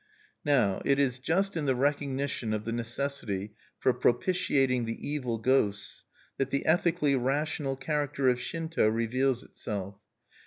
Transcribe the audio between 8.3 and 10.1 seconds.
Shinto reveals itself.